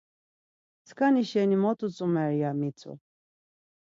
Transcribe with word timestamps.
Sǩani 0.87 1.23
şeni 1.29 1.57
mot 1.63 1.79
utzomer, 1.85 2.31
ya 2.41 2.51
mitzu. 2.59 2.93